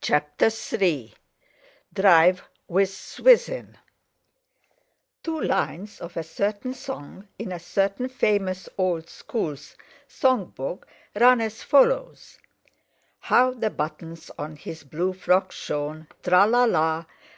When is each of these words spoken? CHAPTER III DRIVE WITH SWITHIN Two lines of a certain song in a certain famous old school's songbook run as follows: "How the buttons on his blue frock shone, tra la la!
CHAPTER 0.00 0.50
III 0.72 1.14
DRIVE 1.92 2.42
WITH 2.66 2.92
SWITHIN 2.92 3.78
Two 5.22 5.40
lines 5.40 6.00
of 6.00 6.16
a 6.16 6.24
certain 6.24 6.74
song 6.74 7.28
in 7.38 7.52
a 7.52 7.60
certain 7.60 8.08
famous 8.08 8.68
old 8.76 9.08
school's 9.08 9.76
songbook 10.08 10.88
run 11.14 11.40
as 11.40 11.62
follows: 11.62 12.36
"How 13.20 13.52
the 13.52 13.70
buttons 13.70 14.28
on 14.36 14.56
his 14.56 14.82
blue 14.82 15.12
frock 15.12 15.52
shone, 15.52 16.08
tra 16.20 16.48
la 16.48 16.64
la! 16.64 17.04